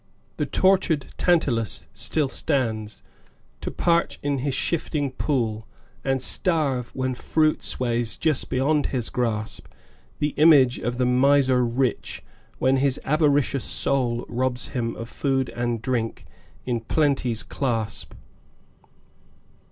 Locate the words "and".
6.03-6.23, 15.49-15.83